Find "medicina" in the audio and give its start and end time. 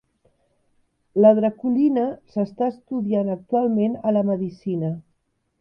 4.35-4.95